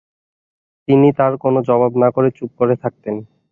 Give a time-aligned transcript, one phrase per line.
[0.87, 3.15] তিনি তার কোনো জবাব না করে চুপ করে থাকতেন।